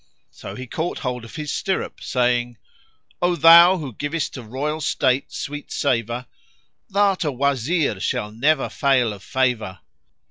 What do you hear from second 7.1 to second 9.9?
a Wazir shalt never fail of favour!